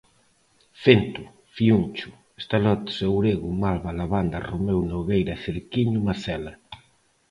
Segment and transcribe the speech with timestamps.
[0.83, 1.21] Fento,
[1.55, 2.09] fiúncho,
[2.41, 6.53] estalotes, ourego, malva, lavanda, romeu, nogueira, cerquiño, macela...